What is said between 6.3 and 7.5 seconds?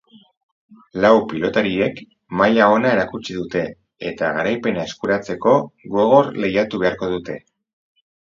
lehiatu beharko dute.